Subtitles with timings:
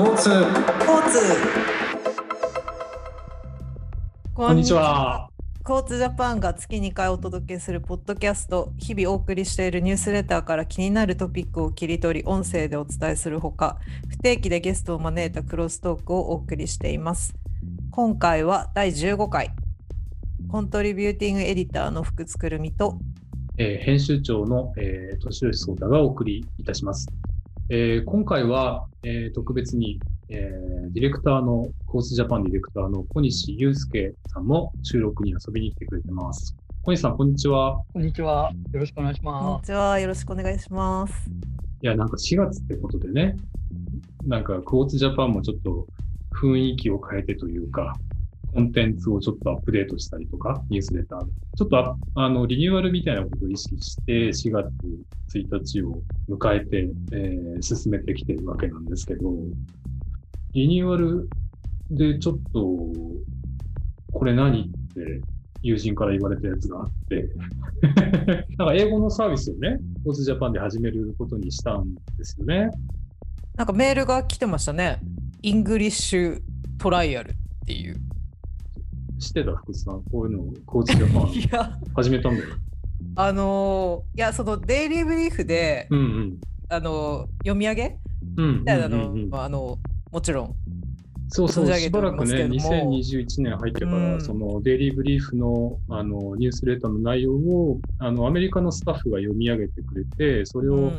[0.00, 0.30] 交通。
[0.30, 0.46] 交
[1.12, 1.18] 通。
[4.32, 5.28] こんにちは。
[5.68, 13.76] 交通ジャパンが月2回お届けするポッドキャスト日々お送りしているニュースレターから気になるトピックを切り取り音声でお伝えするほか
[14.08, 17.34] 不定期でゲストを招いたクロストークをお送りしています。
[17.90, 19.50] 今回は第15回。
[20.48, 22.96] コントリビューティングエディターの福津くるみと
[23.58, 27.06] えー編集長の、えー、年吉壮太がお送りいたします。
[27.68, 36.56] えー今回は、えー特別に、えーディレクターの、コースジャパンディレクターの小西祐介さんも収録に遊びに来てくれてます。
[36.82, 37.80] 小西さん、こんにちは。
[37.92, 38.50] こんにちは。
[38.72, 39.60] よろしくお願いしこんます。
[39.60, 41.30] にちはよろしくお願いします
[41.82, 43.36] いや、なんか4月ってことでね、
[44.26, 45.86] なんか、クォーツジャパンもちょっと
[46.32, 47.94] 雰囲気を変えてというか、
[48.52, 51.20] コンテンツをちょっとアップデートしたりとか、ニュースレター。
[51.56, 54.70] ちょっとあのリニューアルみたいなことを意識して、4月
[55.34, 59.32] 1日を迎えて、えー進めてきてるわけなんですけど、
[60.52, 61.28] リニューアル
[61.90, 62.78] でちょっと、
[64.12, 65.20] これ何って
[65.62, 67.28] 友人から言われたやつがあって、
[68.56, 72.70] なんか英語のサービスをね、クォーツジャパンで始めることにしたんですよね。
[73.60, 75.00] なんかメールが来てましたね
[75.42, 76.40] イングリッシュ
[76.78, 77.34] トライアルっ
[77.66, 78.00] ていう
[79.20, 81.78] 知ってた福士さん、こういうのをクォーツジャパンいや。
[81.94, 82.46] 始めたんだよ。
[83.16, 86.40] あのーいやそのデイリーブリーフで、うんうん。
[86.68, 87.98] あのー読み上げ？
[88.36, 89.78] うんみたいなの、
[90.10, 90.54] もちろん。
[91.32, 92.92] そうそう、してばらくね、おりますけれども。
[92.98, 94.20] 2021年入ってから、うん。
[94.20, 100.92] そのデイリーブリーフのあのニュースレターの内容をあのアメリカのスタッフが読み上げてくれて、それを、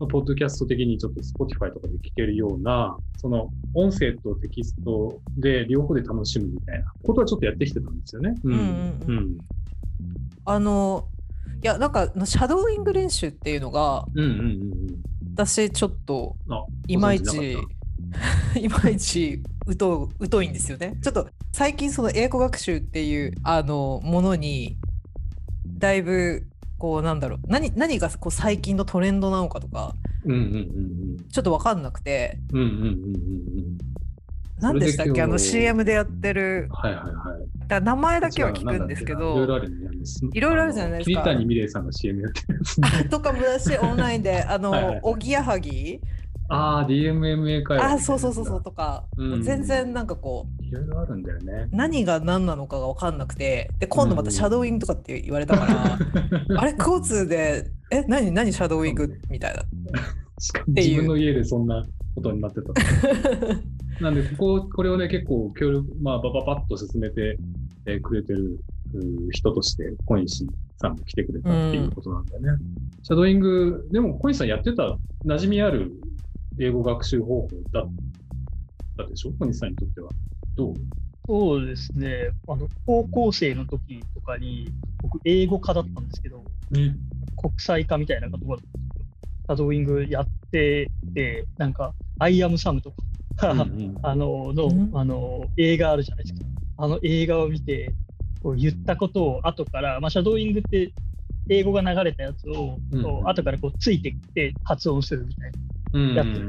[0.00, 8.34] うんポッドキャスト的にちょっと Spotify とかで聞けるような、その音声とテキストで両方で楽しむみたいなことはちょっとやってきてたんですよね。
[8.44, 8.52] うん。
[8.52, 9.38] うんうんうん。
[10.44, 11.08] あの
[11.62, 14.40] いやなんかシャドーイング練習っていうのがうんうんうん。
[14.40, 17.52] うん私ちょっとあいまいち
[18.58, 19.42] いまいち
[19.78, 20.96] 疎疎いんですよね。
[21.02, 24.78] ちょっと最近その英語学習っていうあのものに
[25.66, 26.46] だいぶ
[26.78, 27.38] こうなんだろう。
[27.46, 30.42] 何何がこう最近のトレンドなのかとかたうんうんう
[31.22, 31.28] ん。
[31.30, 32.38] ちょっと分かんなくて。
[32.52, 32.84] うんうんうんうん。
[32.84, 33.78] うんうん
[34.58, 35.20] 何でしたっけ？
[35.20, 36.68] あの CM でやってる。
[36.72, 37.68] はいはいはい。
[37.68, 39.66] だ名前だけは聞くんですけいろいろど
[40.32, 41.22] いろいろあるじゃないですか。
[41.22, 43.08] 桐谷美玲さんが CM やってるやつ、ね。
[43.10, 46.00] とかもだしオンラインであのはいはいおぎやはぎ？
[46.48, 47.84] ああ、DMMA 会話。
[47.84, 48.62] あそうそうそうそう。
[48.62, 51.68] とか、うん全然なんかこういろいろあるんだよね。
[51.72, 55.98] 何が何なのかが分かんなくてで今度またシャドーイングとかって言われたから、
[56.60, 59.62] あれ交通でえ何何シャドーイングみたいな
[60.68, 62.72] 自分の家でそんなことになってた。
[64.00, 67.38] なんで、ここ、これをね、結構協力、まあ、ばばばっと進めて、
[67.86, 68.58] えーくれてる
[68.92, 70.46] うー人として、小西
[70.78, 72.48] さんも来てくれたっていうことなんだよね。
[73.02, 75.92] シャドーイング、でも小西さんやってた馴染みある
[76.58, 77.90] 英語学習方法だっ
[78.98, 79.32] たでしょ？
[79.38, 80.10] 小西さんにとっては。
[80.56, 80.74] どう？
[81.28, 82.30] そうですね。
[82.46, 84.68] あの高校生の時とかに、
[85.02, 86.94] 僕、英語科だったんですけど、ね。
[87.36, 92.92] 国際化みたいなことが、シャドーイングやってて、なんか、アイアムサムと
[93.36, 96.46] か、うんうん あのの、うんあの映画あるじゃないですか。
[96.78, 97.92] あの映画を見て、
[98.42, 100.92] こう言ったことを後から、まあ、シャドーイングって
[101.48, 105.58] 英語が流れたやつを、うん後からこうついてきて発音するみたいな。
[105.92, 106.46] うんやってる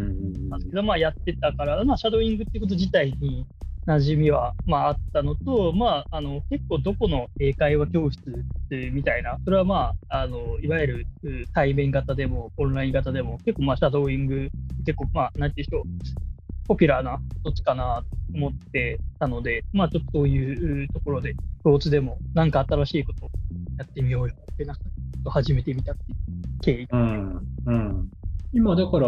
[0.49, 3.45] なんですけど、まあ、やってたから、まあ、シャドーイングっていうこと自体に
[3.87, 8.19] 馴染みは、まあ、あったのと、まあ、あの結構どこの英会話教室
[8.91, 11.05] みたいな、それはまあ、あのいわゆる
[11.53, 14.49] 対面型でもオンライン型でも、結構まあシャドーイング、
[14.85, 23.29] 結構まあ、なんていうんでしょう、ポピュラーなどっちかなと思ってたので、まあ、ちょっとそういうところで、スポーツでもなんか新しいことを
[23.77, 24.81] やってみようよって、なんか
[25.19, 25.95] っと始めてみたっ
[26.61, 26.97] ていう経緯。
[26.97, 28.09] うんうん、
[28.53, 29.07] 今だから、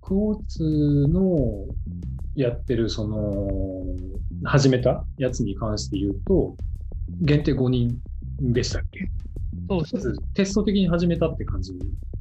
[0.00, 0.62] クォーツ
[1.08, 1.66] の
[2.34, 3.48] やってる、その、
[4.44, 6.56] 始めたやつに関して言うと、
[7.22, 7.98] 限定5人
[8.40, 9.08] でしたっけ？
[9.68, 10.20] そうです。
[10.34, 11.72] テスト的に始めたって感じ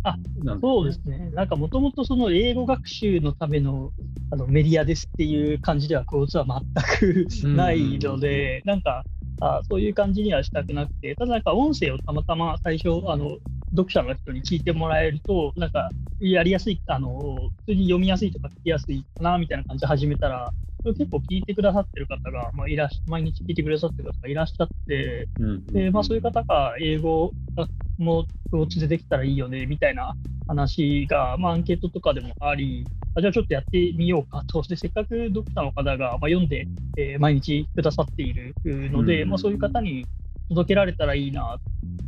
[0.03, 1.31] あなんそうですね。
[1.33, 3.91] なんかもともとその英語学習のための
[4.31, 9.05] あのメディアですっていう感じでは、構図は全くないので、なんか
[9.39, 13.37] あそういう感じにはしたくなくて、ただなんか音声をたまたま最初、あの
[13.71, 20.53] 読者の人に聞いてもらえると、なんかやりやすい、あの普通に読みやすいとか聞きやすいかなみたいな感じで始めたら、
[20.91, 30.15] 結構聞いてくださってる方が、まあ、いらっし毎日聞いてくださってる方がいらっしゃって、うんでまあ、そういう方が英語がもう共通でできたらいいよねみたいな
[30.47, 39.29] 話が、まあ、アンケートとかでもあり、あじゃあちょっとやってみようかと、てせっかく読者の方が、まあ、読んで、えー毎日くださっているので、うん。
[39.29, 40.07] まあ、そういう方に
[40.49, 41.59] 届けられたらいいな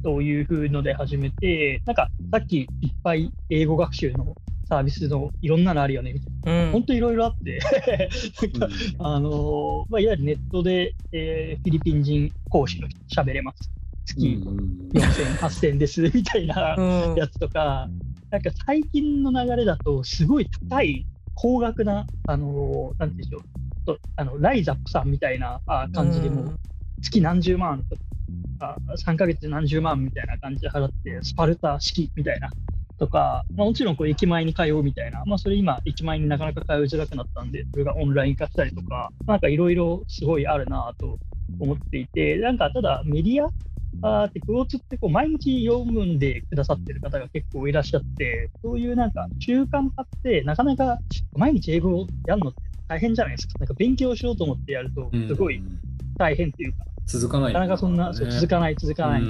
[0.04, 4.36] というふうので始めて、なんかさっきいっぱい英語学習の
[4.67, 6.65] サービスのいろんなのあるよねみたいな。
[6.65, 6.71] うん。
[6.71, 7.59] 本当いろいろあって。
[9.00, 13.71] あのまあ、いわゆるネットで、えーフィリピン人講師の人喋れます。
[14.06, 14.27] 月
[14.94, 17.15] 4000、8000です みたいなうん。
[17.15, 17.89] やつとか、
[18.29, 23.41] なんか最近の流れだと、すごい高い、高額な、あのなんていうんでしょう、
[23.85, 26.59] とあのライザップさんみたいなあ感じでもう、
[27.01, 27.95] 月何十万と
[28.59, 32.50] か、3ヶ月で何十万みたいな感じで払って、スパルタ式みたいな。
[32.97, 41.18] とか、まあ、もちろんこう駅前に通うみたいな、まあ、それ今、駅前になかなか通いづらくなったんで、それがオンライン化したりとか、なんかいろいろすごいあるなと
[41.59, 43.50] 思っていて、なんかただメディア
[44.01, 51.00] あーってクローツってこう毎日読むんでくださってる方が結構いらっしゃって、そういうなんか習慣化ってなかなか
[51.36, 53.59] 毎日英語をやるのって大変じゃないですか。
[53.59, 55.62] なんか勉強しようと思ってやるとすごい
[56.18, 59.21] 大変っていうか、続かない、なかなかそんな、そう続かない続かない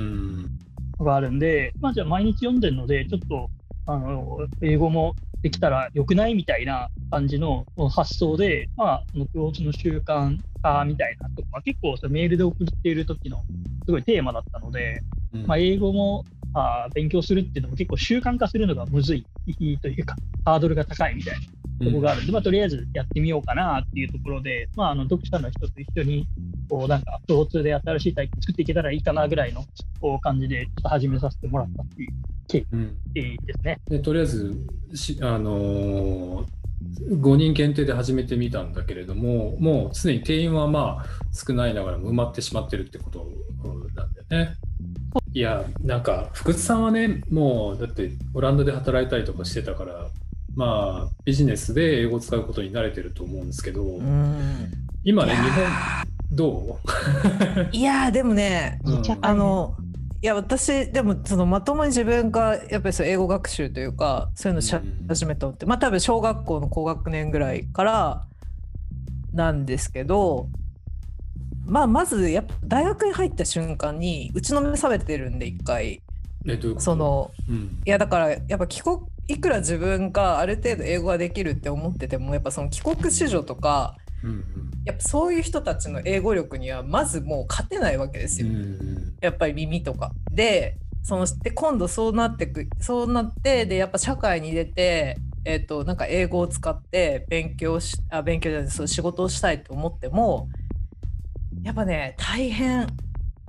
[1.00, 3.50] があるんで、まあじゃあ毎日読んでるので、ちょっと
[3.88, 13.44] あの英語もできたらよくないみたいな感じの発想で、まあ、クロの習慣化みたいなとか、結構そのメールで送っている時の
[13.86, 15.02] すごいテーマだったので、
[15.34, 15.46] うん。
[15.46, 19.26] まあ、英語もあー勉強するっていうのも結構習慣化するのがむずい
[19.82, 20.16] というか、
[20.46, 21.36] ハードルが高いみたい
[21.80, 26.28] なところがあるんで、まあ、とりあえずやってみようかなっていうところで、まあ、あの読者の人と一緒に
[26.70, 29.66] こうなんか共通で新しい体験作っていけたらいいかなぐらいの
[30.00, 32.12] こう感じでちょっと始めさせてもらったっていう
[32.72, 33.80] うん経緯ですね。
[33.90, 34.56] でとりあえず
[34.94, 36.46] し、あのー
[37.10, 43.28] 5人限定で始めてみたんだけれども、もうすでに定員はまあ少ないながらも埋まってしまってるってこと
[43.96, 44.56] なんだよね。
[45.36, 50.08] いや、なんか福津さんはね、もうだってオランダで働いたりとかしてたから、
[50.56, 54.72] まあビジネスで英語を使うことに慣れてると思うんですけど、うん。
[55.04, 55.44] 今ね、いやー。
[55.44, 55.66] 日本、
[56.32, 56.80] ど
[57.74, 59.76] いやーでもねう、うんあの
[60.22, 68.26] いや私でもそのまともに自分がやっぱりそう英語学習というかそういうのしうん始めたのって、まあ多分小学校の高学年ぐらいから
[69.34, 70.48] なんですけど
[71.66, 76.02] まあまずやっぱ大学に入った瞬間に打ちのめされてるんで一回。
[76.48, 76.80] え、どういうこと？
[76.82, 77.82] そ、のうん。
[77.86, 78.98] いやだからやっぱ帰国
[79.28, 84.46] いくら自分がある程度英語ができるって思っててもやっぱその帰国子女とかうんうん。
[84.86, 88.48] やっぱそういう人たちの英語力にはまずもう勝てないわけですよ。
[88.48, 89.16] うんうん。
[89.22, 90.12] やっぱり耳とか。
[90.32, 100.50] でそので今度そうなってくそうなってでやっぱ社会に出て、えっとなんか英語を使って勉強しあ勉強じゃないそう仕事をしたいと思っても
[101.66, 102.88] やっぱね大変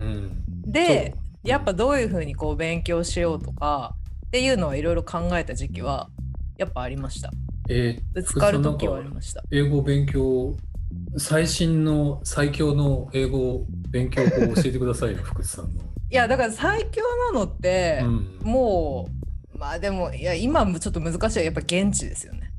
[0.00, 3.94] うんでそうやっぱどういうふうにこう勉強しようとか
[4.26, 6.08] っていうのはいろいろ考えた時期は
[6.56, 7.30] やっぱありました。
[7.68, 9.42] えーぶつかる時はありました。
[9.52, 10.56] 英語勉強
[11.18, 15.82] 最新の最強の英語勉強法を教えてくださいよ 福津さんの。
[16.10, 17.02] いやだから最強
[17.32, 19.08] なのって、うんも
[19.54, 22.50] うまあでもいや今もちょっと難しいやっぱ現地ですよね。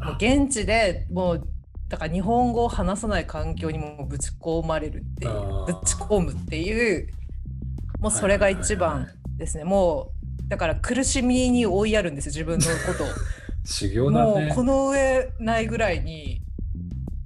[0.00, 1.48] もう現地でもう
[1.88, 7.08] だから日本語を話さない環境にもぶち込まれるっていうぶち込むっていう
[8.00, 9.08] もうそれが一番
[9.38, 10.12] ですね、も
[10.46, 13.06] うだから苦しみに追いやるんですよ自分のことを。
[13.64, 14.46] 修行だね。
[14.46, 16.42] もうこの上ないぐらいに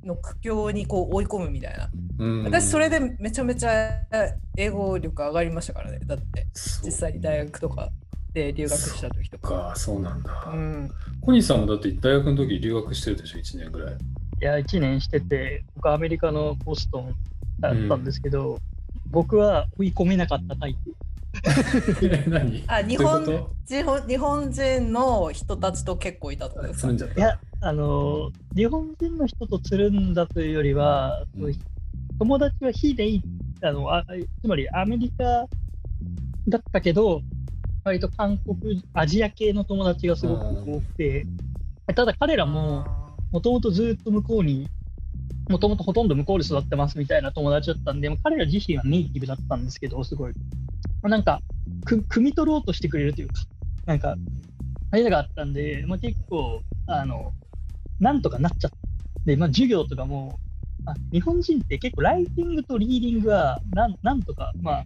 [0.05, 1.90] の苦境にこう追い込むみたいな。
[2.19, 4.06] うん私それでめちゃめちゃ
[4.56, 7.90] 英語力上がりましたからねだってそう実際に大学とか
[8.32, 9.49] で留学した時とか。
[9.49, 10.50] かそうなんだ。
[10.52, 10.90] うん、
[11.20, 13.94] 小西さんもだって大学の時留学してるでしょ？1年ぐらい。
[14.40, 17.14] いや、1年してて、僕、アメリカのボストン
[17.61, 18.61] だったんですけど、
[19.11, 20.95] 僕は追い込めなかったタイプ。
[22.68, 23.25] あ日本
[23.68, 26.92] 日本日本人の人たちと結構いたってことですか？
[26.92, 31.54] いや、あの、日本人の人とつるんだというよりは、うん。
[32.18, 33.23] 友達は非でいい
[33.62, 34.04] あのあ、
[34.42, 35.47] つまりアメリカ
[36.49, 37.21] だったけど、
[37.85, 40.40] 割と韓国、アジア系の友達がすごく
[40.71, 41.26] 多くて、
[41.95, 42.85] ただ彼らも、
[43.30, 44.68] もともとずっと向こうに、
[45.49, 50.32] もともとほとんど向こうで育ってますみたいな友達だったんで、彼ら自身はネイティブだったんですけど、すごい。
[51.02, 51.40] なんか、
[51.85, 53.42] く汲み取ろうとしてくれるというか、
[53.87, 54.16] なんか、
[54.90, 57.32] あれがあったんで、まあ、結構、あの、
[58.00, 58.76] なんとかなっちゃって、
[59.26, 60.38] で、まあ、授業とかも、
[60.87, 64.85] あ日本人って結構ライティングとリーディングはなんなんとか、まあ、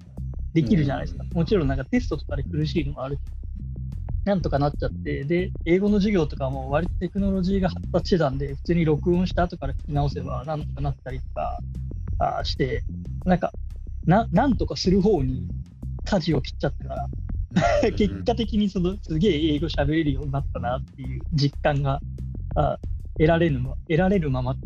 [0.52, 1.24] できるじゃないですか。
[1.32, 3.36] もちろんなんかテストとかで苦しいのもあるけど、
[4.24, 11.58] なんとかなっちゃって、で、英語の授業とかも割とテクノロジーが発達してたんで、普通に録音した後から聞き直せばなんとかなったりとか
[12.18, 12.84] あして、
[13.24, 13.52] なんか
[14.04, 15.48] な、なんとかする方に
[16.04, 22.00] 舵を切っちゃったから、結果的にそのすげえ英語喋れるようになったなっていう実感が
[22.54, 22.78] あ
[23.14, 24.58] 得られるま得られるまま、ち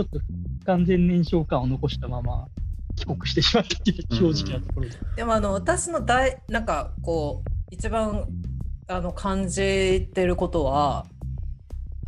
[0.00, 2.46] ょっと不完全燃焼感を残したまま
[2.96, 4.96] 帰国してしまったっていう正直なところで。
[5.16, 8.26] でもあの私の大なんかこう一番
[8.86, 11.06] あの感じてることは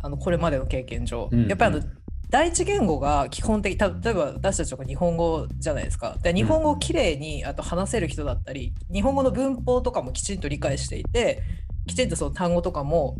[0.01, 1.83] あのこれまでの経験上、うんやっぱりあの
[2.29, 6.17] 第一言語が基本的た例えば私たちとか日本語じゃないですか。
[6.21, 11.41] で日本語をきれいにあと話せる人だったり日本語の文法とかもきちんと理解していて
[11.85, 13.15] きちんとその単語とかも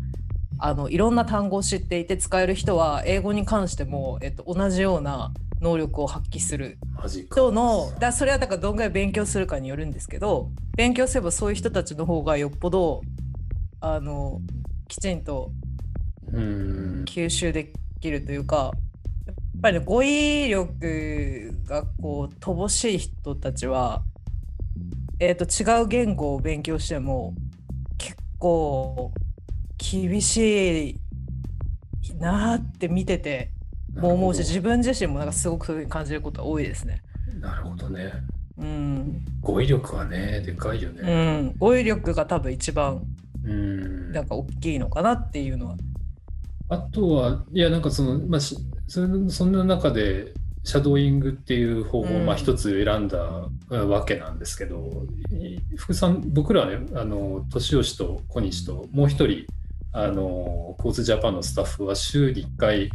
[0.58, 6.78] あのいろんな単語を知っていて使える人は英語に関しても、えっと、同じような能力を発揮する。
[7.02, 13.00] 人のだそれはだからどんぐらい勉強するかによるんですけど勉強すればそういう人たちの方がよっぽど
[13.80, 14.40] あの
[14.88, 15.50] きちんと
[16.32, 17.04] うん。
[17.06, 18.72] 吸収できるというか
[19.26, 24.02] やっぱり、ね、語彙力がこう乏しい人たちは、
[25.20, 27.34] えー、と違う言語を勉強しても
[27.96, 29.12] 結構
[29.78, 31.00] 厳しい
[32.18, 33.50] なーって見てて
[33.94, 37.02] もう思うし自分自身もなんかすごくそういうふうに感じることが多いですね。
[37.40, 38.12] なるほどね。
[38.58, 41.40] うん語彙力はね、でかいようね。
[41.42, 43.02] ん、語彙力が多分一番
[43.48, 44.12] うん。
[44.12, 45.76] なんか大きいのかなっていうのは。
[46.68, 50.32] あとは、いや、なんかその、まあ、しそれそんな中で、
[50.64, 59.46] シャドーイングっていう方法をうんまあ一つ選んだわけなんですけど、い福さん、僕らはね、あの、年吉と小西ともう一人、
[59.92, 62.90] あの、交通ジャパンのスタッフは週に1回、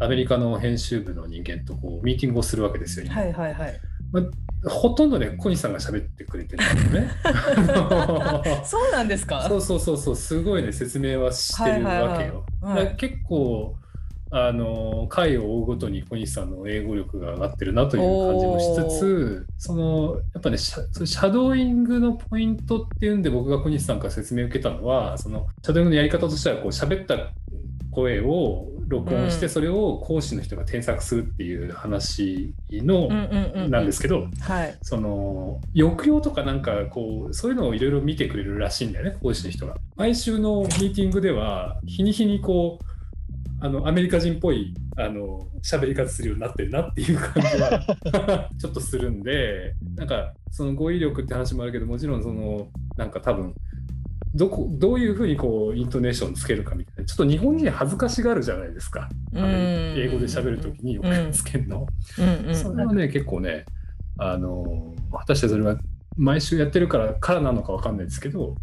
[0.00, 3.06] アメリカの編集部の人間とこうミーティングをするわけですよ。
[3.06, 3.80] 今はいはいはい。
[4.66, 7.10] ほとんどね、小西さんが喋ってくれてるんだよね。
[8.64, 9.42] そうなんですか？
[9.48, 12.44] そうそうそうそう、すごいね、説明はしてるわけよ。
[12.62, 13.74] はいはいはい結構、
[14.30, 27.16] あの回を追うごとに小西さんの英語力が上がってるなという感じもしつつ、そのやっぱねシャ、シャドーイングのポイントっていうんで、僕が小西さんから説明を受けたのは、そのシャドーイングのやり方としては、こう喋った
[27.92, 29.50] 声を録音して、うん。
[29.50, 33.08] それを講師の人が添削するっていう話の、
[33.68, 34.78] なんですけど、はい。
[34.82, 39.76] その抑揚とかなんかこうそういうのをいろいろ見てくれるらしいんだよね講師の人が。
[39.96, 42.84] 毎週のミーティングでは日に日にこう
[43.64, 53.54] あのアメリカ人っぽいあの喋り方するようになってるなっていう感じは ちょっとするんでなんかその語彙力って話もあるけどもちろんそのなんか多分
[54.34, 57.04] どこどういうふうにこうイントネーションつけるかみたいな。
[57.04, 59.08] ちょっと日本人恥ずかしがるじゃないですか。
[59.32, 61.86] 英語で喋るときによくつけるの。
[62.18, 62.48] うん。
[62.48, 62.54] うん。
[62.54, 63.64] それはね、結構ね、
[64.18, 65.76] あの、果たしてそれは
[66.16, 68.56] 毎週やってるからからなのかわかんないですけど、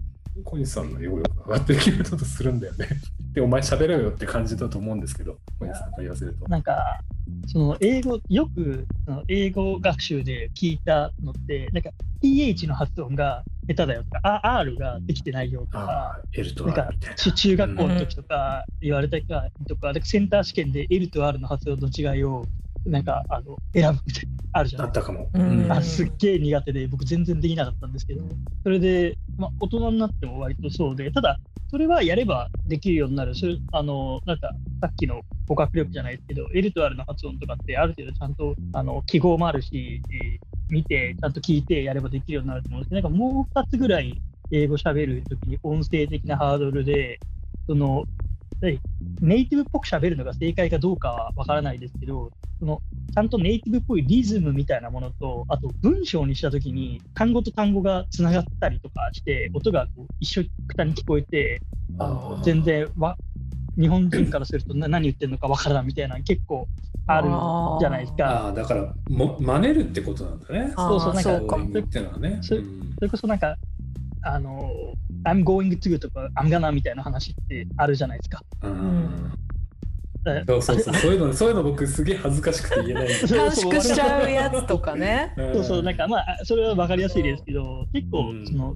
[0.43, 2.87] 小西さんの英語力が上がってる気がちょっとするんだよね。
[3.33, 6.47] で、お前喋れよって感じだと思うんですけど、小西さんから言わせると。
[6.47, 6.99] なんか、
[7.47, 11.89] その英語、よくその英語学習で聞いたのって、なんか
[12.21, 17.15] TH の発音が下手だよとか、あ R ができてないよとか、L となん R かみたいな。
[17.15, 22.45] 中中学校の時とか言われたかとか、でセンター試験で L と R の発音の違いを
[22.85, 25.11] なんかあの選ぶみたいなあるじゃないですか。
[25.11, 25.29] あったかも。
[25.33, 28.23] うんあすっげえ苦手で僕全然できなかったんですけど、
[28.63, 31.39] それで、まあ、大人になっても割とそうで、ただ、
[31.69, 34.51] それはやればできるようになる、それあのなんか
[34.81, 47.19] さっきの語学力じゃないですけど、L と R の発音とかってある程度ちゃんとあの記号もあるし、えー見て、ちゃんと聞いてやればできるようになると思うんですけど、なんかもう2つぐらい英語喋るときに音声的なハードルで、
[47.67, 48.05] その
[48.61, 48.79] はい
[49.21, 52.79] ネイティブっぽく喋るのが正解かどうかはわからないですけど、その
[53.13, 61.59] ちゃんとネイティブっぽいリズムみたいなものと、あと文章にしたときに単語と単語がつながったりとかして、音がこう一緒くたに聞こえて、
[61.97, 63.17] あの全然わ
[63.79, 66.67] 日本人からするとな何言ってるのかわからんみたいなの結構
[67.07, 67.29] ある
[67.79, 68.25] じゃないですか。
[68.25, 70.73] ああ、だから、も真似るってことなんだね。
[70.75, 72.39] そうそうなんかそうかっていうのはね。
[72.41, 73.57] そうんそれこそなんか、
[74.23, 74.69] あの、
[75.25, 78.43] I'm going to とか I'm gonna みたいな話ってあるじゃないですか。
[78.61, 79.31] うん
[80.23, 85.33] だそうそうそう、そういうの、そういうの僕すげえ恥ずかしくて言えない 短縮しちゃうやつとかね。
[85.35, 88.75] そうそう、なんかまあ、それは分かりやすいですけど、結構うん、その、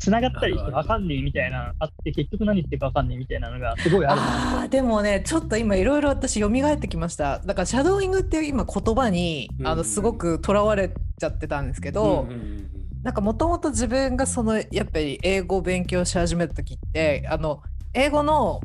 [0.00, 4.20] つながったりして分かんねえみたいな、あって、結局何言ってるか分かんねえみたいなのがすごいある。
[4.20, 7.38] なあーでもねちょっと今いろいろ私蘇ってきました。
[7.40, 9.78] だからシャドーイングっていう今言葉にあうん。
[9.78, 12.70] のすごくとらわれちゃってたんですけど、うんうんうん
[13.02, 17.62] なんかもともと自分がそのやっぱり英語を勉強し始めた時ってあの
[17.94, 18.60] 英語の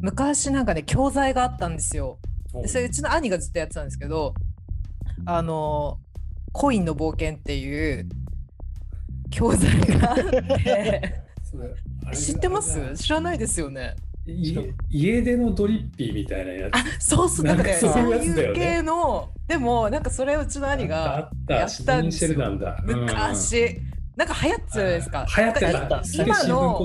[0.00, 2.18] 昔なんかね教材があったんですよ。
[2.54, 4.32] でそれうちの兄がずっとやってたんですけど
[5.26, 5.98] あの
[6.52, 8.08] コインの冒険っていう
[9.32, 10.16] 教材があっ
[10.58, 11.20] て
[12.14, 12.94] 知ってます？
[12.96, 13.96] 知らないですよね。
[14.24, 14.54] い
[14.88, 16.76] 家出のドリッピーみたいなやつ。
[16.76, 22.78] あそうそうなんかそういう系のでもなんかそれをうちの兄あがやったんですよダンだ。
[22.84, 23.80] 昔、
[24.16, 25.26] なんか流行ってたじゃないですか。
[25.36, 25.68] 流行ってた。
[25.70, 26.78] い今の。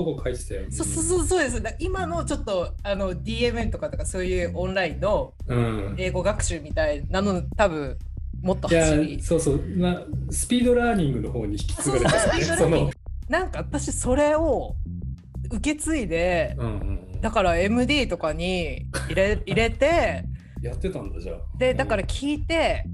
[0.70, 1.62] そうそうそうです。
[1.62, 5.94] だ今のちょっとあの DMN とかとかそういうオンラインのうん。
[5.96, 7.96] 英語学習みたいなの多分
[8.42, 9.62] もっと走りそうそう。
[9.76, 12.90] なスピードラーニングの方に引き継がれてたね。
[13.28, 14.74] なんか私それを
[15.50, 17.20] 受け継いでうんうんうん。
[17.20, 20.24] だから MD とかに入れ 入れて
[20.62, 21.36] やってたんだじゃあ。
[21.58, 22.84] でだから聞いて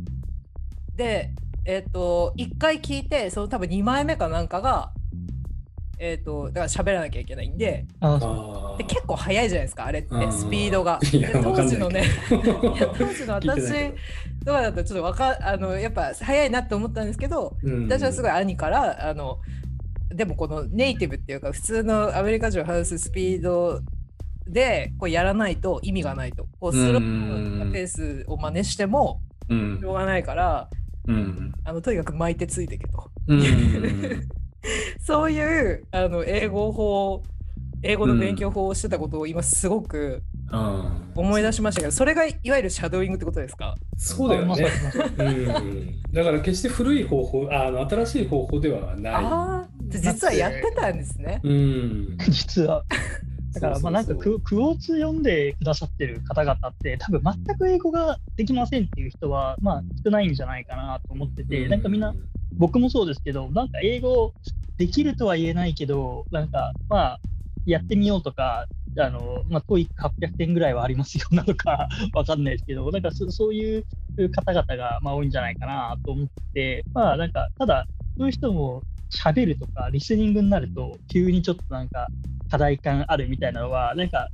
[0.97, 1.31] で
[1.67, 4.93] えっ、と1回聞いてその多分2枚目かなんかが
[5.99, 7.87] えっ、とだから喋らなきゃいけないんで。
[8.01, 10.15] ああで結構早いじゃないですかあれって。
[10.15, 10.99] うんスピードが。
[11.13, 12.05] いやで当時のね。
[12.29, 13.95] 当時の私け
[14.45, 17.89] とかだとちょっとわかあのやっぱ早いなって思ったんですけどうん。
[17.89, 19.39] 私はすごい兄からあの
[20.11, 23.81] でもこのネイティブっていうか普通のアメリカ人を話すスピード
[24.47, 26.47] でこうやらないと意味がないと。
[26.61, 29.79] こうスローなペースを真似してもうん。
[29.81, 30.69] しょうがないから
[31.07, 31.53] うん。
[31.65, 33.11] あのとにかく巻いてついてけと。
[33.29, 34.29] うん
[35.01, 37.23] そういうあの英語法
[37.83, 43.75] 英語の勉強法をしてたことを今すごくうん思い出しましたけどそれがいわゆるシャドーイングってことですか？
[43.97, 44.67] そうだよね
[45.19, 49.15] うんだから決して古い方法ああの新しい方法ではない。
[49.15, 51.41] ああ実はやってたんですね。
[51.45, 52.17] うん。
[52.31, 52.85] 実は。
[53.53, 62.13] だからまあなんかそうそうそうククォーツ読んでくださってる方々って多分全く英語ができませんっていう人はまあ少ないんじゃないかなと思ってて、なんかみんな
[62.59, 64.35] 僕もそうですけどなんか英語
[64.79, 67.21] できるとは言えないけどなんかまあ
[67.67, 68.67] やってみようとか
[68.99, 73.85] あのまあ遠い800点ぐらいはありますよなのか わかんないですけどなんかそそういう
[74.31, 77.87] 方々がまあ多いんじゃないかなと思ってまあなんかただ
[78.19, 82.09] そういう人も喋るとかリスニングになると急にちょっとなんか
[82.51, 84.29] 課題感あるみたいなのは、なんか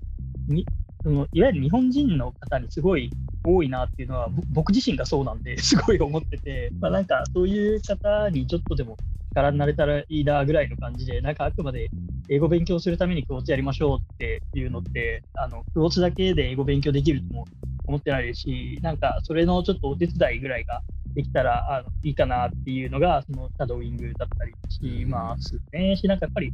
[0.49, 0.67] に
[1.03, 3.13] そのいわゆる日本人の方にすごい
[3.45, 8.97] 多いなっていうのは、ぼ僕自身がそうなんで、 すごい思ってて、まあ、なんかそういう方にちょっとでも
[9.33, 11.91] 力になれたらいいなぐらいの感じで、なんかあくまで
[12.29, 17.45] 英語勉強するためにクォーツやりましょうっていうのって、あのクォーツだけで英語勉強できるとも
[17.87, 20.83] 思ってないですし、なんかそれのちょっとお手伝いぐらいが
[21.15, 25.97] できたらあのいいかなっていうのが、そのシャドーイングだったりしますね。
[25.97, 26.53] し、なんかやっぱり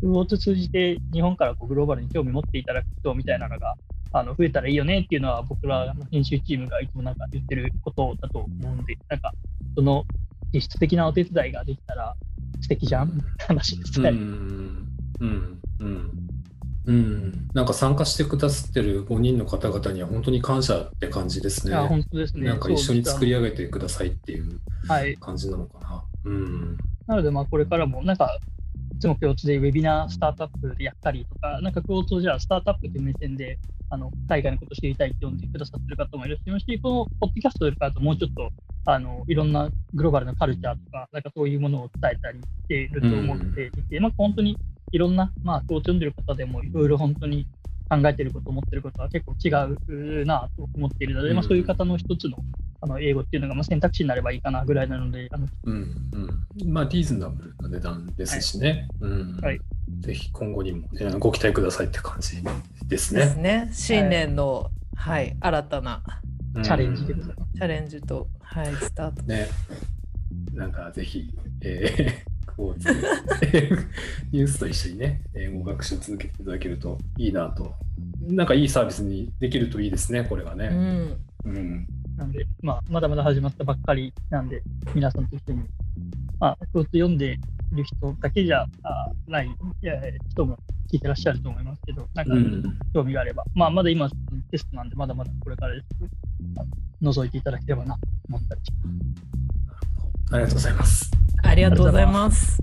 [0.00, 3.74] クォーツ通じて日本からこうグローバルに興味持っていただく人みたいなのが
[4.12, 9.32] あの増えたらいいよねっていうのは僕らの編集チームがいつもなんか言ってることだと思うんで、なんか
[9.74, 10.04] その
[10.52, 12.14] 実質的なお手伝いができたら
[12.60, 14.10] 素敵じゃんみたいな話ですね。
[14.10, 14.86] うん
[15.20, 16.10] うんうん
[16.86, 21.76] うん、なんか参加してくださってる5人の方々には本当に感謝って感じですね。
[21.76, 22.46] 本当ですね。
[22.46, 25.16] なんか一緒に作り上上げてくださいっていうはい。
[25.16, 26.04] 感じなのかな。
[26.24, 26.76] うん。
[27.06, 28.59] なので、まあ、これからも、なんか、い
[29.00, 33.58] つも共通でウェビナースタートアップでやったりとか、なんか共通じゃあスタートアップという目線で、
[33.88, 38.50] あの海外のことを知りたいって読んでくださってる方もいらっしゃいますし、このポッドキャストだともうちょっと
[38.84, 44.58] あのいろんなグローバルなカルチャーとか、なんかそういうものを伝えたりしていると思っていて、まあ本当に
[44.92, 47.46] いろんな、まあ、こう読んでる方でもいろいろ本当に
[47.90, 49.48] 考えてること、思ってることは結構違
[50.22, 52.36] うなと思っているので、まあ、そういう方の一つの
[52.82, 55.74] あの英語っていうのがまあ選択肢になればいいかなぐらいなので、あのうん
[56.62, 56.72] うん。
[56.72, 58.88] まあ、リーズナブルな値段ですしね。
[59.00, 59.60] うんはい
[59.98, 62.40] ぜひ今後にも、ね、ご期待くださいって感じ
[62.86, 63.42] ですですね。
[63.42, 63.70] ね。
[63.72, 66.02] 新年の、はい、新たな
[66.54, 67.52] うんチャレンジでございます。
[67.54, 69.22] チャレンジと、はい、スタート。
[69.24, 69.48] ね。
[70.54, 71.28] なんかぜひ、
[71.62, 72.29] えー、
[72.60, 72.78] こう、
[74.32, 77.74] ニュースと一緒にね、英語学習続けていただけるといいなと。
[78.28, 80.68] なんかいいサービスにできるといいですね、これがうね。
[80.68, 81.16] ん。
[81.46, 81.86] うん。
[82.18, 84.62] なんで、まあ、まだまだ始まったばっかりなんで、
[84.94, 85.62] 皆さんと一緒に、
[86.38, 87.38] まあ、って読んで
[87.72, 89.94] いる人だけじゃあないいや
[90.28, 90.58] 人も
[90.92, 94.10] 聞いてらっしゃると思いますけど、なんかうん興味があれば、まあ、まだ今、
[94.50, 95.86] テストなんで、まだまだこれからです
[97.02, 100.34] 覗いていただければなと思ったりします。
[100.34, 101.10] ありがとうございます。
[101.50, 102.59] ありがとうございます。